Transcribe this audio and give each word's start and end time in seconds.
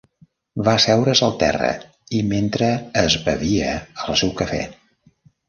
Va 0.67 0.71
asseure's 0.77 1.21
al 1.27 1.35
terra 1.43 1.69
i 2.21 2.23
mentre 2.31 2.71
es 3.03 3.19
bevia 3.29 3.77
el 4.09 4.19
seu 4.25 4.35
cafè. 4.43 4.61